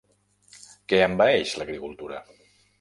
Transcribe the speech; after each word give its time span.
Què 0.93 1.03
envaeix 1.09 1.53
l'agricultura? 1.61 2.27